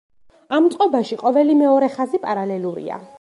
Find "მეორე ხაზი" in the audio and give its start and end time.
1.61-2.25